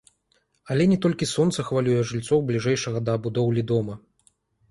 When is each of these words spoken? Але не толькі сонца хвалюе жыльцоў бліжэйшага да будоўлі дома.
Але 0.75 0.83
не 0.93 0.95
толькі 1.05 1.27
сонца 1.33 1.65
хвалюе 1.67 2.07
жыльцоў 2.11 2.41
бліжэйшага 2.49 2.99
да 3.09 3.13
будоўлі 3.27 3.61
дома. 3.73 3.93